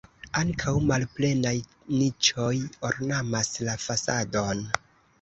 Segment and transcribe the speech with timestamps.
[0.39, 1.53] Ankaŭ malplenaj
[1.99, 2.51] niĉoj
[2.93, 4.69] ornamas la fasadon.